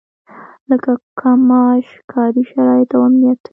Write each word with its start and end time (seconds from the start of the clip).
لکه 0.69 0.91
کم 1.19 1.39
معاش، 1.49 1.87
کاري 2.11 2.43
شرايط 2.51 2.89
او 2.95 3.01
امنيت. 3.07 3.41